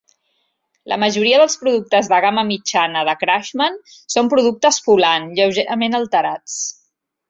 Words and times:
La 0.93 0.97
majoria 1.03 1.41
dels 1.41 1.57
productes 1.65 2.09
de 2.15 2.19
gamma 2.25 2.45
mitjana 2.49 3.05
de 3.11 3.17
Craftsman 3.21 3.79
són 4.17 4.35
productes 4.35 4.83
Poulan 4.89 5.33
lleugerament 5.39 6.03
alterats. 6.05 6.63